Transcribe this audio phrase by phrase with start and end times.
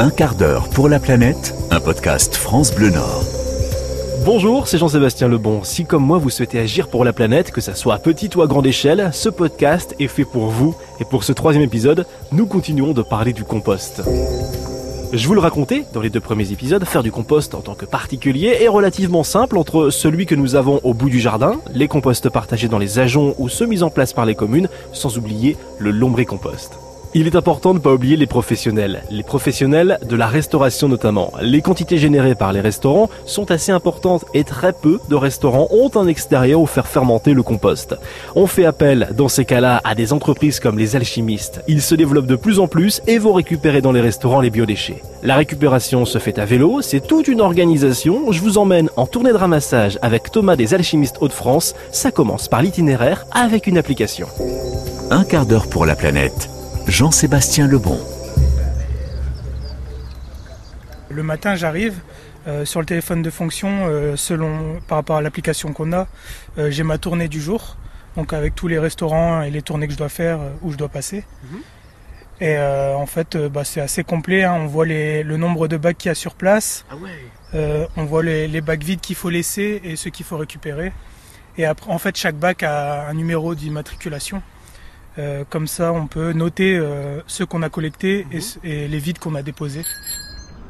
[0.00, 3.22] Un quart d'heure pour la planète, un podcast France Bleu Nord.
[4.24, 5.62] Bonjour, c'est Jean-Sébastien Lebon.
[5.62, 8.40] Si comme moi vous souhaitez agir pour la planète, que ça soit à petite ou
[8.40, 10.74] à grande échelle, ce podcast est fait pour vous.
[11.00, 14.00] Et pour ce troisième épisode, nous continuons de parler du compost.
[15.12, 17.84] Je vous le racontais dans les deux premiers épisodes, faire du compost en tant que
[17.84, 22.30] particulier est relativement simple entre celui que nous avons au bout du jardin, les composts
[22.30, 25.90] partagés dans les ajoncs ou ceux mis en place par les communes, sans oublier le
[25.90, 26.78] lombricompost.
[27.12, 31.32] Il est important de ne pas oublier les professionnels, les professionnels de la restauration notamment.
[31.42, 35.90] Les quantités générées par les restaurants sont assez importantes et très peu de restaurants ont
[35.96, 37.96] un extérieur où faire fermenter le compost.
[38.36, 41.62] On fait appel dans ces cas-là à des entreprises comme les alchimistes.
[41.66, 45.02] Ils se développent de plus en plus et vont récupérer dans les restaurants les biodéchets.
[45.24, 48.30] La récupération se fait à vélo, c'est toute une organisation.
[48.30, 51.74] Je vous emmène en tournée de ramassage avec Thomas des alchimistes Hauts-de-France.
[51.90, 54.28] Ça commence par l'itinéraire avec une application.
[55.10, 56.48] Un quart d'heure pour la planète.
[56.90, 57.98] Jean-Sébastien Lebon.
[61.08, 61.94] Le matin, j'arrive
[62.48, 66.08] euh, sur le téléphone de fonction, euh, selon par rapport à l'application qu'on a,
[66.58, 67.76] euh, j'ai ma tournée du jour,
[68.16, 70.76] donc avec tous les restaurants et les tournées que je dois faire, euh, où je
[70.76, 71.24] dois passer.
[72.40, 74.42] Et euh, en fait, euh, bah, c'est assez complet.
[74.42, 74.54] hein.
[74.58, 77.10] On voit les- le nombre de bacs qu'il y a sur place, Ah ouais
[77.54, 80.92] euh, on voit les, les bacs vides qu'il faut laisser et ceux qu'il faut récupérer.
[81.56, 84.42] Et après, en fait, chaque bac a un numéro d'immatriculation.
[85.20, 88.98] Euh, comme ça, on peut noter euh, ceux qu'on a collectés et, ce- et les
[88.98, 89.84] vides qu'on a déposés.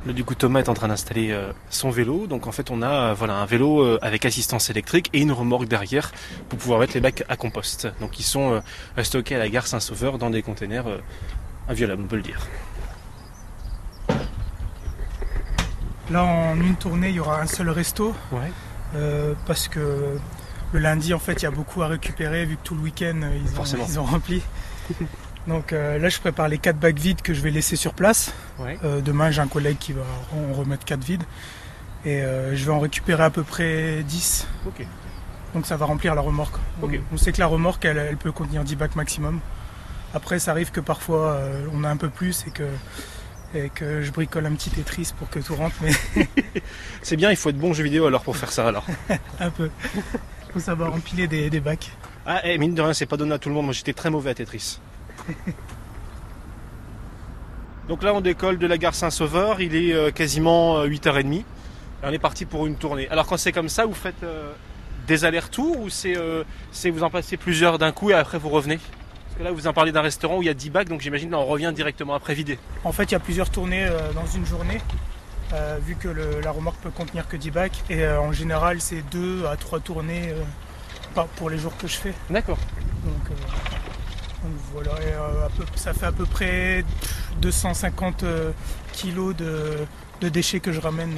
[0.06, 2.26] Là, du coup, Thomas est en train d'installer euh, son vélo.
[2.26, 6.10] Donc, en fait, on a voilà un vélo avec assistance électrique et une remorque derrière
[6.48, 7.86] pour pouvoir mettre les bacs à compost.
[8.00, 8.60] Donc, ils sont
[9.02, 10.86] stockés à la gare Saint-Sauveur dans des containers
[11.68, 12.40] inviolables, on peut le dire.
[16.10, 18.50] Là, en une tournée, il y aura un seul resto Ouais.
[19.46, 20.18] parce que
[20.72, 23.20] le lundi, en fait, il y a beaucoup à récupérer vu que tout le week-end,
[23.44, 23.86] ils ont, Forcément.
[23.88, 24.42] ils ont rempli.
[25.46, 28.32] Donc euh, là, je prépare les quatre bacs vides que je vais laisser sur place.
[28.58, 28.78] Ouais.
[28.84, 30.02] Euh, demain, j'ai un collègue qui va
[30.34, 31.24] en remettre quatre vides.
[32.04, 34.46] Et euh, je vais en récupérer à peu près 10.
[34.66, 34.86] Ok.
[35.54, 36.56] Donc ça va remplir la remorque.
[37.12, 39.40] On- sait que la remorque, elle, elle peut contenir 10 bacs maximum.
[40.14, 41.38] Après, ça arrive que parfois,
[41.72, 42.64] on a un peu plus et que,
[43.54, 45.92] et que je bricole un petit Tetris pour que tout rentre, mais
[47.02, 48.86] C'est bien, il faut être bon jeu vidéo alors pour faire ça alors.
[49.40, 49.70] un peu.
[50.52, 51.90] Faut savoir empiler des, des bacs.
[52.26, 53.66] Ah, eh, mine de rien, c'est pas donné à tout le monde.
[53.66, 54.80] Moi, j'étais très mauvais à Tetris.
[57.88, 59.60] Donc là, on décolle de la gare Saint-Sauveur.
[59.60, 61.34] Il est euh, quasiment euh, 8h30.
[61.34, 61.44] Et
[62.04, 63.08] on est parti pour une tournée.
[63.08, 64.52] Alors, quand c'est comme ça, vous faites euh,
[65.06, 66.44] des allers-retours ou c'est euh,
[66.84, 68.78] vous en passez plusieurs d'un coup et après vous revenez?
[68.78, 71.00] Parce que là, vous en parlez d'un restaurant où il y a 10 bacs, donc
[71.00, 72.58] j'imagine là, on revient directement après vider.
[72.84, 74.80] En fait, il y a plusieurs tournées euh, dans une journée,
[75.52, 77.82] euh, vu que le- la remorque peut contenir que 10 bacs.
[77.90, 80.30] Et euh, en général, c'est 2 à 3 tournées
[81.16, 82.14] euh, pour les jours que je fais.
[82.28, 82.58] D'accord.
[83.04, 83.28] Donc,
[84.42, 86.84] donc voilà, et, à peu- ça fait à peu près
[87.40, 88.52] 250 euh,
[88.92, 89.76] kilos de,
[90.20, 91.14] de déchets que je ramène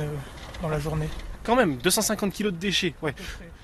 [0.63, 1.09] dans la journée.
[1.45, 2.95] Quand même, 250 kilos de déchets.
[3.03, 3.15] Ouais.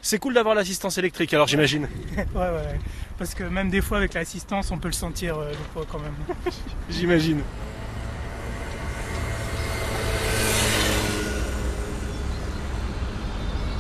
[0.03, 1.89] C'est cool d'avoir l'assistance électrique, alors j'imagine.
[2.17, 2.79] ouais, ouais, ouais.
[3.19, 6.15] Parce que même des fois, avec l'assistance, on peut le sentir le poids quand même.
[6.91, 7.41] J'imagine.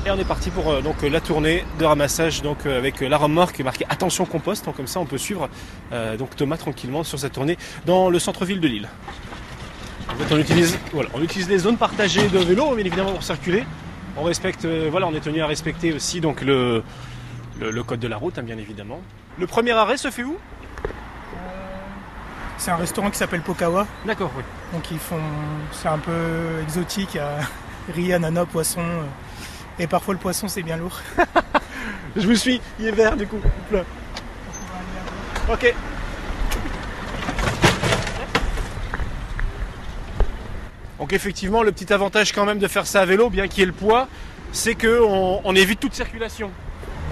[0.08, 3.10] Et on est parti pour euh, donc la tournée de ramassage donc euh, avec euh,
[3.10, 4.64] la remorque marquée attention compost.
[4.64, 5.50] Donc, comme ça, on peut suivre
[5.92, 8.88] euh, donc Thomas tranquillement sur cette tournée dans le centre-ville de Lille.
[10.08, 13.22] En fait, on utilise voilà, on utilise les zones partagées de vélo, bien évidemment pour
[13.22, 13.66] circuler.
[14.16, 16.82] On respecte voilà, on est tenu à respecter aussi donc le
[17.60, 19.02] le, le code de la route, hein, bien évidemment.
[19.38, 20.38] Le premier arrêt se fait où?
[22.56, 23.86] C'est un restaurant qui s'appelle Pokawa.
[24.06, 24.42] D'accord, oui.
[24.72, 25.20] Donc ils font,
[25.72, 27.18] c'est un peu exotique,
[27.94, 28.80] riz, ananas, poisson.
[29.78, 31.00] Et parfois le poisson c'est bien lourd.
[32.16, 33.38] Je vous suis, il est vert du coup.
[33.70, 33.84] Là.
[35.50, 35.74] Ok.
[40.98, 43.62] Donc effectivement, le petit avantage quand même de faire ça à vélo, bien qu'il y
[43.62, 44.08] ait le poids,
[44.52, 46.50] c'est que on, évite toute circulation.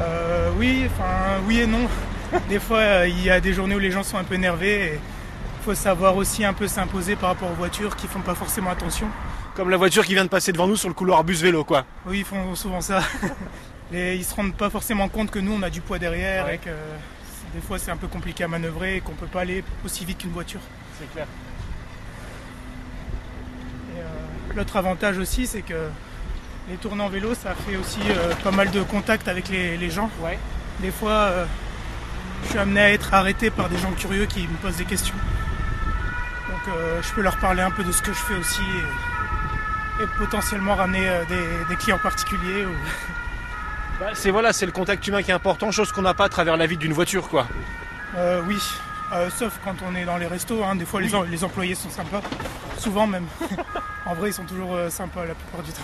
[0.00, 1.88] Euh, oui, enfin oui et non.
[2.48, 4.86] Des fois euh, il y a des journées où les gens sont un peu énervés.
[4.86, 8.34] et Il faut savoir aussi un peu s'imposer par rapport aux voitures qui font pas
[8.34, 9.08] forcément attention.
[9.56, 11.86] Comme la voiture qui vient de passer devant nous sur le couloir bus vélo, quoi.
[12.04, 13.00] Oui, ils font souvent ça.
[13.92, 16.56] Et ils se rendent pas forcément compte que nous on a du poids derrière Ouais.
[16.56, 16.70] et que
[17.54, 20.18] des fois c'est un peu compliqué à manœuvrer et qu'on peut pas aller aussi vite
[20.18, 20.58] qu'une voiture.
[20.98, 21.26] C'est clair.
[23.96, 24.02] Euh,
[24.56, 25.88] L'autre avantage aussi, c'est que
[26.68, 29.90] les tournées en vélo, ça fait aussi euh, pas mal de contacts avec les, les
[29.90, 30.10] gens.
[30.20, 30.36] Ouais.
[30.80, 31.46] Des fois, euh,
[32.44, 35.14] je suis amené à être arrêté par des gens curieux qui me posent des questions.
[36.50, 39.25] Donc euh, je peux leur parler un peu de ce que je fais aussi et,
[40.02, 42.64] et potentiellement ramener euh, des, des clients particuliers.
[42.66, 42.74] ou-
[44.00, 46.28] Bah, c'est voilà, c'est le contact humain qui est important, chose qu'on n'a pas à
[46.28, 47.46] travers la vie d'une voiture, quoi.
[48.16, 48.60] Euh, oui,
[49.12, 51.74] Euh, sauf quand on est dans les restos, hein, des fois les, em- les employés
[51.76, 52.20] sont sympas.
[52.76, 53.24] Souvent même.
[54.06, 55.82] en vrai, ils sont toujours euh, sympas la plupart du temps.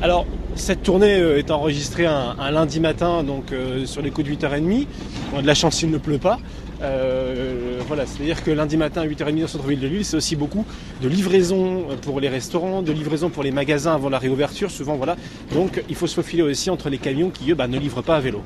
[0.00, 0.26] Alors,
[0.58, 4.34] cette tournée euh, est enregistrée un, un lundi matin, donc euh, sur les coups de
[4.34, 4.86] 8h30.
[5.32, 6.38] On a de la chance, il ne pleut pas.
[6.82, 10.36] Euh, voilà, c'est-à-dire que lundi matin à 8h30 dans le centre-ville de Lille, c'est aussi
[10.36, 10.64] beaucoup
[11.02, 15.16] de livraison pour les restaurants, de livraison pour les magasins avant la réouverture, souvent voilà.
[15.54, 18.16] Donc il faut se faufiler aussi entre les camions qui eux bah, ne livrent pas
[18.16, 18.42] à vélo.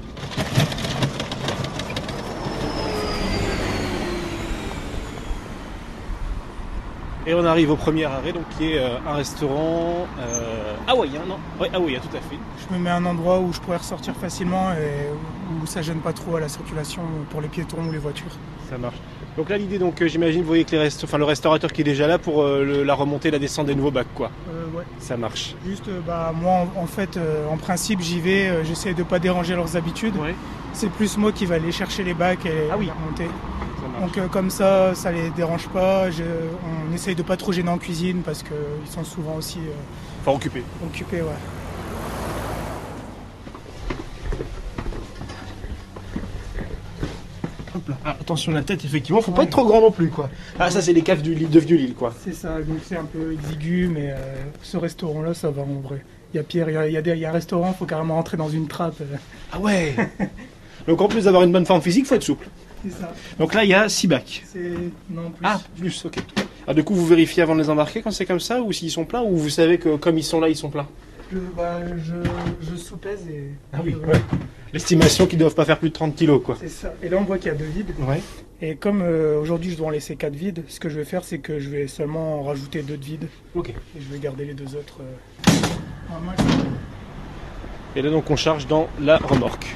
[7.26, 11.36] Et on arrive au premier arrêt, donc qui est euh, un restaurant euh, hawaïen, non?
[11.60, 12.36] Oui, hawaïen, tout à fait.
[12.69, 15.06] Je me mets à un endroit où je pourrais ressortir facilement et
[15.62, 18.26] où ça gêne pas trop à la circulation pour les piétons ou les voitures.
[18.69, 18.96] Ça marche.
[19.36, 21.84] Donc là, l'idée, donc euh, j'imagine, vous voyez que les enfin, le restaurateur qui est
[21.84, 24.30] déjà là pour euh, le- la remontée, la descente des nouveaux bacs, quoi.
[24.74, 24.82] Ouais.
[24.98, 25.54] Ça marche.
[25.64, 27.19] Juste, bah, moi, en, en fait,
[27.50, 30.16] en principe, j'y vais, j'essaie de pas déranger leurs habitudes.
[30.16, 30.34] Ouais,
[30.72, 32.86] C'est plus moi qui va aller chercher les bacs et Ah oui.
[32.86, 33.28] les remonter.
[34.00, 36.11] Donc euh, comme ça, ça les dérange pas.
[36.11, 39.73] Je- on essaye de pas trop gêner en cuisine parce qu'ils sont souvent aussi euh,
[40.20, 40.62] Enfin, occupé.
[40.84, 41.23] occupés.
[41.23, 41.29] Ouais.
[47.75, 47.96] Hop là.
[48.05, 50.29] Ah, attention la tête, effectivement, faut pas être trop grand non plus, quoi.
[50.58, 52.12] Ah, ça, c'est les caves du, de Vieux-Lille, quoi.
[52.23, 54.17] C'est ça, donc c'est un peu exigu, mais euh,
[54.62, 56.05] ce restaurant-là, ça va en vrai.
[56.34, 57.73] Il y a pire, il y a, y a des- il y a un restaurant,
[57.73, 59.00] faut carrément rentrer dans une trappe.
[59.00, 59.17] euh,
[59.52, 59.94] Ah ouais
[60.87, 62.49] Donc en plus d'avoir une bonne forme physique, faut être souple.
[62.84, 63.12] C'est ça.
[63.38, 64.43] Donc là, il y a 6 bacs.
[64.46, 64.73] C'est
[65.11, 65.44] non plus.
[65.44, 66.17] Ah, plus, ok.
[66.67, 68.90] Ah, du coup, vous vérifiez avant de les embarquer quand c'est comme ça, ou s'ils
[68.90, 70.87] sont pleins, ou vous savez que comme ils sont là, ils sont pleins
[71.32, 72.14] Je, bah, je,
[72.70, 73.50] je sous-pèse et.
[73.73, 74.20] Ah oui, ouais.
[74.73, 76.56] L'estimation qu'ils doivent pas faire plus de 30 kilos, quoi.
[76.61, 76.94] C'est ça.
[77.02, 77.93] Et là, on voit qu'il y a deux vides.
[78.08, 78.23] Ouais.
[78.62, 81.25] Et comme euh, aujourd'hui, je dois en laisser quatre vides, ce que je vais faire,
[81.25, 83.70] c'est que je vais seulement en rajouter deux de vides Ok.
[83.70, 84.99] et je vais garder les deux autres.
[85.00, 86.12] euh.
[87.96, 89.75] Et là, donc, on charge dans la remorque.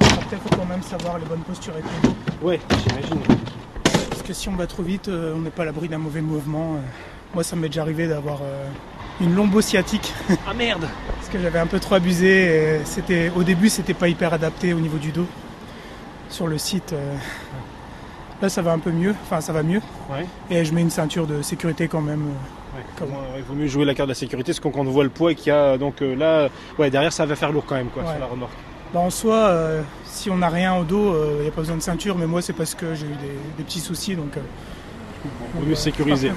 [0.00, 2.14] Après, il faut quand même savoir les bonnes postures les dos.
[2.42, 3.20] Ouais, j'imagine.
[4.10, 6.20] Parce que si on va trop vite, euh, on n'est pas à l'abri d'un mauvais
[6.20, 6.74] mouvement.
[6.76, 6.80] euh.
[7.34, 8.66] Moi, ça m'est déjà arrivé d'avoir euh,
[9.20, 10.12] une lombo sciatique
[10.48, 10.86] Ah merde
[11.16, 12.28] parce que j'avais un peu trop abusé.
[12.76, 15.26] Et c'était, au début, c'était pas hyper adapté au niveau du dos.
[16.28, 17.14] Sur le site, euh,
[18.42, 19.14] là, ça va un peu mieux.
[19.24, 19.80] Enfin, ça va mieux.
[20.10, 20.26] Ouais.
[20.50, 22.24] Et je mets une ceinture de sécurité quand même.
[23.00, 23.06] Ouais,
[23.36, 25.10] il vaut mieux jouer la carte de la sécurité, parce que quand on voit le
[25.10, 28.02] poids qu'il y a, donc là, ouais, derrière ça va faire lourd quand même, quoi,
[28.04, 28.10] Ouais.
[28.10, 28.52] sur la remorque.
[28.92, 31.76] Bah, en soi, euh, si on n'a rien au dos, il n'y a pas besoin
[31.76, 32.16] de ceinture.
[32.18, 34.16] Mais moi, c'est parce que j'ai eu des, des petits soucis.
[34.16, 34.40] Donc, euh,
[35.54, 36.30] donc, mieux euh, sécuriser.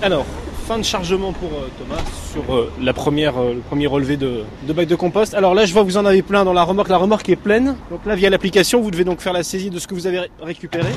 [0.00, 0.24] Alors,
[0.66, 2.00] fin de chargement pour euh, Thomas
[2.32, 5.34] sur euh, la première, euh, le premier relevé de, de bac de compost.
[5.34, 6.88] Alors là, je vois que vous en avez plein dans la remorque.
[6.88, 7.74] La remorque est pleine.
[7.90, 10.20] Donc là, via l'application, vous devez donc faire la saisie de ce que vous avez
[10.20, 10.88] ré- récupéré.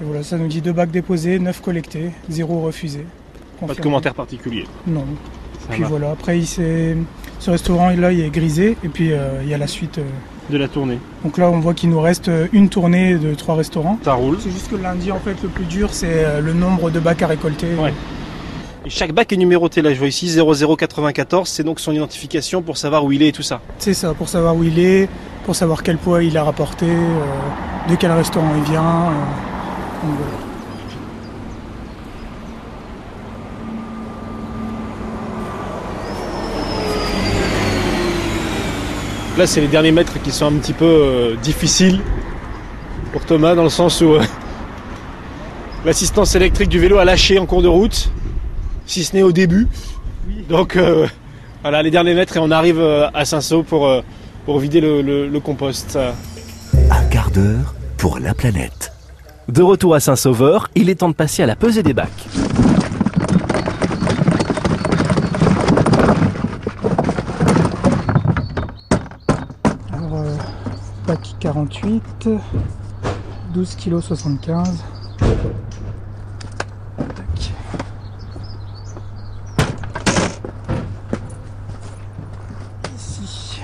[0.00, 3.06] Et voilà, ça nous dit deux bacs déposés, neuf collectés, zéro refusé.
[3.66, 4.66] Pas de commentaire particulier.
[4.86, 5.04] Non.
[5.70, 5.88] Puis va.
[5.88, 9.58] voilà, après il ce restaurant là il est grisé et puis euh, il y a
[9.58, 9.98] la suite.
[9.98, 10.02] euh.
[10.50, 10.98] De la tournée.
[11.24, 13.98] Donc là on voit qu'il nous reste euh, une tournée de trois restaurants.
[14.02, 14.38] Ça roule.
[14.40, 17.26] C'est juste que lundi en fait le plus dur c'est le nombre de bacs à
[17.26, 17.68] récolter.
[17.78, 17.92] Ouais.
[18.86, 19.82] Et chaque bac est numéroté.
[19.82, 21.48] Là, je vois ici 0094.
[21.48, 23.60] C'est donc son identification pour savoir où il est et tout ça.
[23.78, 25.08] C'est ça, pour savoir où il est,
[25.44, 28.82] pour savoir quel poids il a rapporté, euh, de quel restaurant il vient.
[30.02, 30.47] Donc voilà.
[39.38, 42.00] Là, c'est les derniers mètres qui sont un petit peu euh, difficiles
[43.12, 44.22] pour Thomas, dans le sens où euh,
[45.84, 48.10] l'assistance électrique du vélo a lâché en cours de route,
[48.84, 49.68] si ce n'est au début.
[50.48, 51.06] Donc euh,
[51.62, 54.02] voilà, les derniers mètres et on arrive à Saint-Sau pour,
[54.58, 55.96] vider le compost.
[56.90, 58.92] Un quart d'heure pour la planète.
[59.48, 62.26] De retour à Saint-Sauveur, il est temps de passer à la pesée des bacs.
[69.90, 70.36] Alors, euh,
[71.06, 72.28] bac 48,
[73.54, 74.84] 12 kg 75.
[76.98, 77.52] Tac.
[82.96, 83.60] Ici.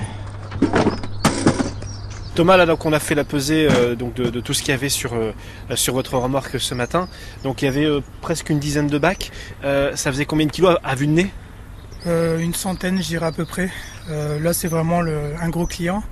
[2.35, 4.71] Thomas, là, donc on a fait la pesée euh, donc de, de tout ce qu'il
[4.71, 5.33] y avait sur, euh,
[5.75, 7.09] sur votre remorque ce matin.
[7.45, 9.31] Donc il y avait euh, presque une dizaine de bacs.
[9.65, 11.31] Euh, ça faisait combien de kilos à, à vue de nez?
[12.07, 13.71] Euh, une centaine, je dirais à peu près.
[14.11, 16.03] Euh, là, c'est vraiment le- un gros client.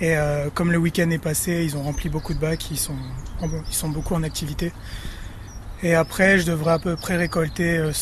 [0.00, 2.96] Et euh, comme le week-end est passé, ils ont rempli beaucoup de bacs, ils sont,
[3.42, 4.72] ils sont beaucoup en activité.
[5.82, 7.92] Et après, je devrais à peu près récolter euh,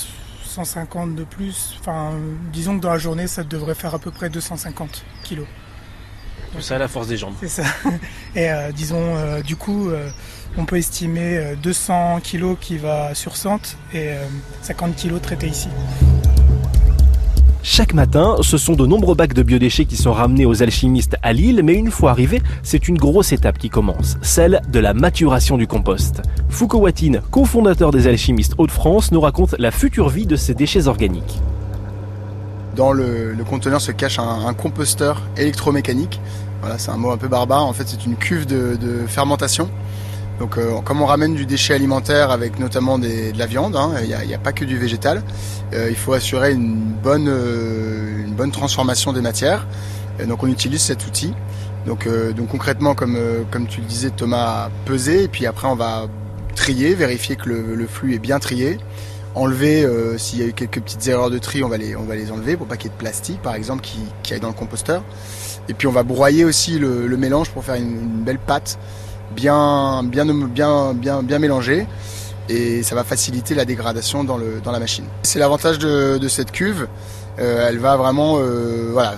[0.45, 1.77] 150 de plus.
[1.81, 5.47] Enfin, euh, disons que dans la journée, ça devrait faire à peu près 250 kilos.
[6.53, 7.35] Tout ça à la force des jambes.
[7.41, 7.65] C'est ça.
[8.37, 9.91] Et disons, du coup,
[10.57, 14.15] on peut estimer 200 kg qui va sur Sante et
[14.63, 15.69] 50 kg traités ici.
[17.69, 21.33] Chaque matin, ce sont de nombreux bacs de biodéchets qui sont ramenés aux alchimistes à
[21.33, 25.59] Lille, mais une fois arrivés, c'est une grosse étape qui commence, celle de la maturation
[25.59, 26.23] du compost.
[26.49, 31.41] Foucault Watine, cofondateur des alchimistes Hauts-de-France, nous raconte la future vie de ces déchets organiques.
[32.77, 36.21] Dans le, conteneur se cache un, composteur électromécanique.
[36.61, 37.67] Voilà, c'est un mot un peu barbare.
[37.67, 39.69] En fait, c'est une cuve de fermentation
[40.39, 44.27] donc euh, comme on ramène du déchet alimentaire avec notamment de la viande, hein, il
[44.27, 45.23] n'y a, pas que du végétal,
[45.73, 49.67] euh, il faut assurer une bonne, euh, une bonne transformation des matières.
[50.27, 51.35] donc on utilise cet outil.
[51.87, 53.17] Donc, donc concrètement, comme,
[53.53, 56.07] comme tu le disais Thomas, peser et puis après on va
[56.57, 58.79] trier, vérifier que le, flux est bien trié.
[59.37, 59.87] Enlever,
[60.19, 62.33] s'il y a eu quelques petites erreurs de tri, on va les, on va les
[62.33, 64.55] enlever pour pas qu'il y ait de plastique par exemple qui, qui aille dans le
[64.55, 65.05] composteur.
[65.69, 68.79] Et puis on va broyer aussi le, mélange pour faire une belle pâte
[69.35, 71.87] bien, bien, bien, bien, bien mélangé
[72.49, 75.05] et ça va faciliter la dégradation dans, le, dans la machine.
[75.23, 76.87] C'est l'avantage de, de, cette cuve.
[77.39, 79.15] Euh, elle va vraiment euh, voilà,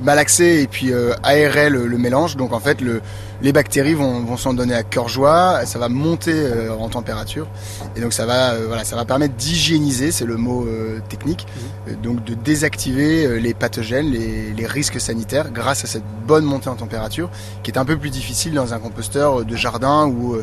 [0.00, 2.36] malaxer et puis euh, aérer le, le, mélange.
[2.36, 3.00] Donc en fait, le,
[3.42, 5.66] les bactéries vont, vont s'en donner à cœur joie.
[5.66, 6.46] Ça va monter
[6.78, 7.48] en température
[7.96, 10.68] et donc ça va, voilà, ça va permettre d'hygiéniser, c'est le mot
[11.08, 11.46] technique,
[11.86, 11.96] mhm.
[11.96, 16.76] donc de désactiver les pathogènes, les, les, risques sanitaires grâce à cette bonne montée en
[16.76, 17.30] température,
[17.62, 20.36] qui est un peu plus difficile dans un composteur de jardin où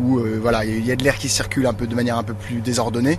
[0.00, 2.22] où euh, voilà, il y a de l'air qui circule un peu de manière un
[2.22, 3.18] peu plus désordonnée.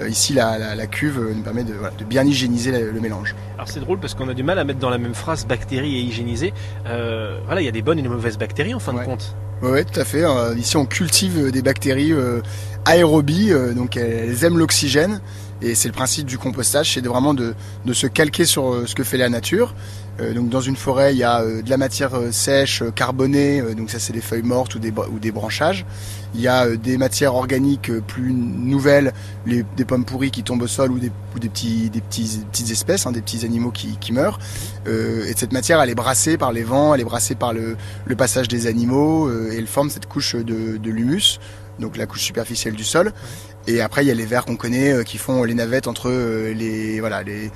[0.00, 3.34] Euh, ici, la, cuve euh, nous permet de, bien hygiéniser le, mélange.
[3.56, 5.96] Alors c'est drôle parce qu'on a du mal à mettre dans la même phrase bactéries
[5.96, 6.52] et hygiéniser.
[6.84, 9.34] voilà, il y a des bonnes et des mauvaises bactéries en fin de compte.
[9.62, 10.24] Oui, tout à fait.
[10.56, 12.14] ici, on cultive des bactéries
[12.84, 15.20] aérobies, donc elles aiment l'oxygène.
[15.62, 17.54] Et c'est le principe du compostage, c'est de vraiment de,
[17.92, 19.74] se calquer sur ce que fait la nature.
[20.34, 24.12] Donc dans une forêt, il y a de la matière sèche, carbonée, donc ça c'est
[24.12, 25.84] des feuilles mortes ou des, ou des branchages.
[26.34, 29.12] Il y a euh, des matières organiques euh, plus nouvelles,
[29.46, 31.10] les, des pommes pourries qui tombent au sol ou des,
[31.40, 34.38] des, petits, des petites espèces, hein, des petits animaux qui, qui meurent.
[34.86, 37.76] Euh, et cette matière, elle est brassée par les vents, elle est brassée par le,
[38.16, 41.40] passage des animaux euh, et elle forme cette couche de, de l'humus,
[41.80, 43.12] donc la couche superficielle du sol.
[43.66, 47.00] Et après, il y a les vers qu'on connaît qui font les navettes entre les,
[47.00, 47.50] voilà, les,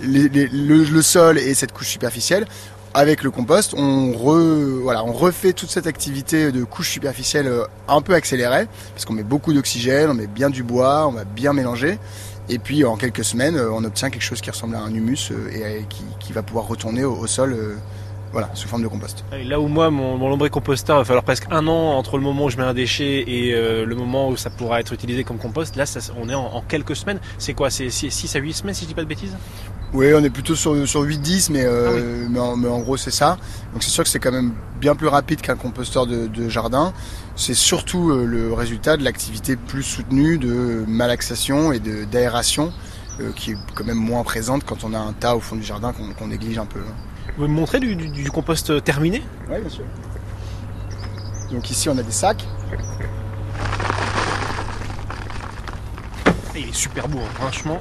[0.00, 2.46] le, sol et cette couche superficielle
[2.94, 8.66] avec le compost, on, refait toute cette activité de couche superficielle euh, un peu accélérée,
[8.92, 11.98] parce qu'on met beaucoup d'oxygène, on met bien du bois, on va bien mélanger.
[12.48, 15.30] Et puis en quelques semaines, euh, on obtient quelque chose qui ressemble à un humus
[15.30, 15.84] euh, et
[16.18, 17.56] qui, va pouvoir retourner au, sol
[18.32, 19.24] voilà, sous forme de compost.
[19.32, 22.46] là où moi, mon, mon lombricomposteur, il va falloir presque un an entre le moment
[22.46, 25.76] où je mets un déchet et le moment où ça pourra être utilisé comme compost.
[25.76, 25.84] Là,
[26.20, 27.20] on est en, quelques semaines.
[27.38, 27.70] C'est quoi?
[27.70, 29.34] C'est 6 à 8 semaines, si je dis pas de bêtises?
[29.94, 33.38] Oui, on est plutôt sur, sur 8-10, mais, euh, ah mais, en, gros c'est ça.
[33.72, 36.92] Donc c'est sûr que c'est quand même bien plus rapide qu'un composteur de, jardin.
[37.36, 42.72] C'est surtout euh, le résultat de l'activité plus soutenue de malaxation et d'aération
[43.20, 45.62] euh, qui est quand même moins présente quand on a un tas au fond du
[45.62, 46.80] jardin qu'on néglige un peu.
[47.36, 49.22] Vous me montrez du, compost terminé?
[49.48, 49.84] Oui, bien sûr.
[51.52, 52.44] Donc ici on a des sacs.
[56.58, 57.78] il est super beau, hein, franchement.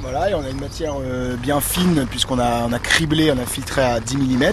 [0.00, 3.38] Voilà, et on a une matière euh, bien fine puisqu'on a, on a criblé, on
[3.38, 4.52] a filtré à 10 mm.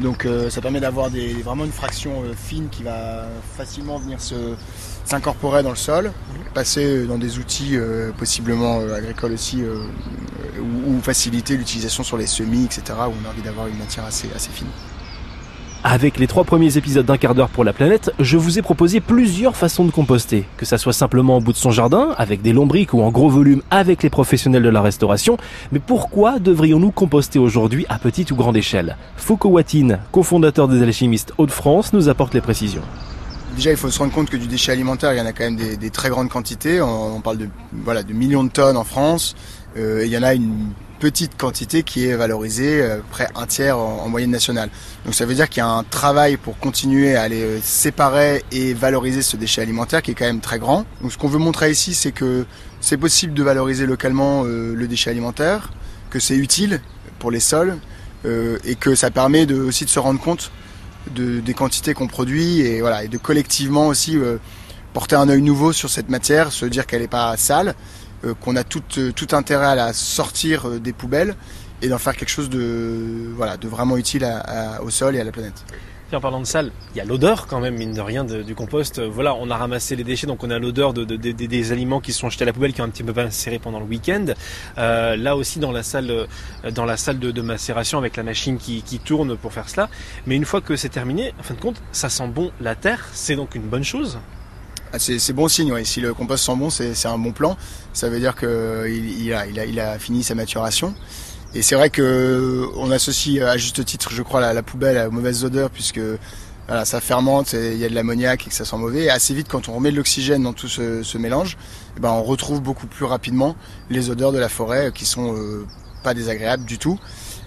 [0.00, 1.10] Donc euh, ça permet d'avoir
[1.44, 4.18] vraiment une fraction euh, fine qui va facilement venir
[5.04, 6.10] s'incorporer dans le sol,
[6.54, 7.76] passer dans des outils
[8.16, 9.62] possiblement agricoles aussi,
[10.86, 14.28] ou, faciliter l'utilisation sur les semis, etc., où on a envie d'avoir une matière assez,
[14.34, 14.68] assez fine.
[15.84, 19.00] Avec les trois premiers épisodes d'un quart d'heure pour la planète, je vous ai proposé
[19.00, 22.52] plusieurs façons de composter, que ça soit simplement au bout de son jardin, avec des
[22.52, 25.38] lombriques ou en gros volume avec les professionnels de la restauration,
[25.72, 28.96] mais pourquoi devrions-nous composter aujourd'hui à petite ou grande échelle?
[29.16, 32.82] Foucault Watine, cofondateur des alchimistes Hauts-de-France, nous apporte les précisions.
[33.56, 35.44] Déjà, il faut se rendre compte que du déchet alimentaire, il y en a quand
[35.44, 36.80] même des, très grandes quantités.
[36.80, 39.34] On, parle de, voilà, de millions de tonnes en France.
[39.76, 43.76] Euh, il y en a une petite quantité qui est valorisée euh, près un tiers
[43.76, 44.70] en, moyenne nationale.
[45.04, 48.44] Donc ça veut dire qu'il y a un travail pour continuer à aller euh, séparer
[48.52, 50.84] et valoriser ce déchet alimentaire qui est quand même très grand.
[51.00, 52.44] Donc ce qu'on veut montrer ici, c'est que
[52.80, 55.70] c'est possible de valoriser localement le déchet alimentaire,
[56.10, 56.80] que c'est utile
[57.20, 57.78] pour les sols
[58.24, 60.50] et que ça permet aussi de se rendre compte
[61.14, 64.18] de, des quantités qu'on produit et voilà et de collectivement aussi
[64.92, 67.76] porter un œil nouveau sur cette matière, se dire qu'elle n'est pas sale
[68.40, 71.34] qu'on a tout, euh, tout intérêt à la sortir euh, des poubelles
[71.80, 74.26] et d'en faire quelque chose de, voilà, de vraiment utile
[74.82, 75.64] au sol et à la planète.
[76.12, 79.00] en parlant de salle, il y a l'odeur quand même, mine de rien, du compost.
[79.00, 82.30] Voilà, on a ramassé les déchets, donc on a l'odeur de, des aliments qui sont
[82.30, 84.26] jetés à la poubelle, qui ont un petit peu macéré pendant le week-end.
[84.78, 88.58] Euh, là aussi, dans la salle, euh, dans la salle de, macération, avec la machine
[88.58, 89.88] qui, tourne pour faire cela.
[90.26, 93.08] Mais une fois que c'est terminé, en fin de compte, ça sent bon la terre.
[93.12, 94.18] C'est donc une bonne chose.
[94.92, 95.86] Ah, c'est bon signe, oui.
[95.86, 97.56] Si le compost sent bon, c'est un bon plan.
[97.94, 100.94] Ça veut dire qu'il il a, il a, il a fini sa maturation.
[101.54, 105.08] Et c'est vrai que on associe à juste titre, je crois, la, la poubelle à
[105.10, 106.00] mauvaise odeur puisque
[106.68, 109.04] voilà, ça fermente, il y a de l'ammoniac et que ça sent mauvais.
[109.04, 111.56] Et assez vite, quand on remet de l'oxygène dans tout ce, ce mélange,
[111.96, 113.56] eh ben, on retrouve beaucoup plus rapidement
[113.90, 115.66] les odeurs de la forêt qui sont euh,
[116.02, 116.98] pas désagréables du tout.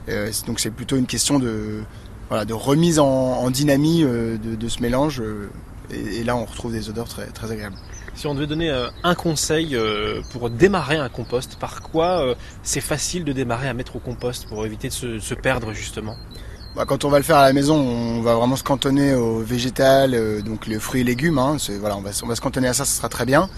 [0.09, 1.81] Euh, donc c'est plutôt une question de,
[2.29, 5.21] voilà, de remise en, en dynamie euh, de, de, ce mélange.
[5.91, 7.75] Et, et, là, on retrouve des odeurs très, très agréables.
[8.15, 12.35] Si on devait donner euh, un conseil euh, pour démarrer un compost, par quoi euh,
[12.63, 16.15] c'est facile de démarrer à mettre au compost pour éviter de se, perdre justement?
[16.75, 19.39] Bah, quand on va le faire à la maison, on va vraiment se cantonner au
[19.39, 21.39] végétal, donc les fruits et légumes.
[21.39, 23.49] Hein, voilà, on va, on va se cantonner à ça, ça sera très bien.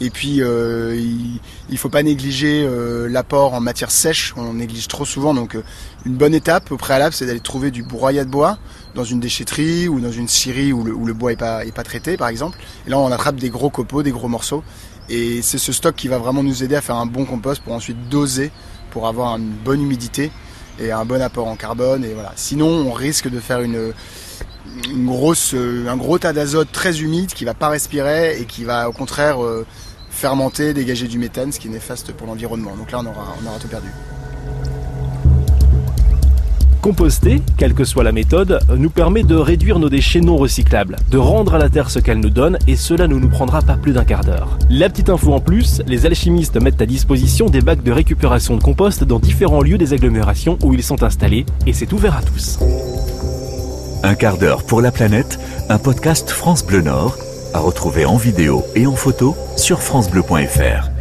[0.00, 4.34] Et puis, euh, il, il faut pas négliger euh, l'apport en matière sèche.
[4.36, 5.34] On néglige trop souvent.
[5.34, 5.62] Donc, euh,
[6.04, 8.58] une bonne étape au préalable, c'est d'aller trouver du broyat de bois
[8.94, 12.16] dans une déchetterie ou dans une scierie où le, bois est pas, est pas traité,
[12.16, 12.58] par exemple.
[12.86, 14.64] Et là, on attrape des gros copeaux, des gros morceaux.
[15.08, 17.74] Et c'est ce stock qui va vraiment nous aider à faire un bon compost pour
[17.74, 18.50] ensuite doser,
[18.90, 20.32] pour avoir une bonne humidité
[20.80, 22.04] et un bon apport en carbone.
[22.04, 22.32] Et voilà.
[22.36, 23.92] Sinon, on risque de faire une
[25.04, 28.92] grosse, un gros tas d'azote très humide qui va pas respirer et qui va au
[28.92, 29.38] contraire
[30.10, 32.76] fermenter, dégager du méthane, ce qui est néfaste pour l'environnement.
[32.76, 33.88] Donc là, on aura, on aura tout perdu.
[36.80, 41.16] Composter, quelle que soit la méthode, nous permet de réduire nos déchets non recyclables, de
[41.16, 43.92] rendre à la terre ce qu'elle nous donne, et cela ne nous prendra pas plus
[43.92, 44.58] d'un quart d'heure.
[44.68, 48.62] La petite info en plus, les alchimistes mettent à disposition des bacs de récupération de
[48.62, 52.58] compost dans différents lieux des agglomérations où ils sont installés, et c'est ouvert à tous.
[54.04, 55.38] Un quart d'heure pour la planète,
[55.70, 57.16] un podcast France Bleu Nord
[57.54, 60.93] à retrouver en vidéo et en photo sur francebleu.fr.